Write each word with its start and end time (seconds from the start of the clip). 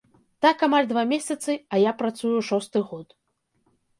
Так 0.45 0.61
амаль 0.67 0.87
два 0.91 1.01
месяцы, 1.11 1.51
а 1.77 1.81
я 1.89 1.93
працую 2.01 2.41
шосты 2.49 2.79
год. 2.95 3.07